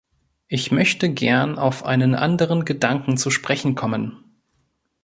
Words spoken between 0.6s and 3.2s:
möchte gern auf einen anderen Gedanken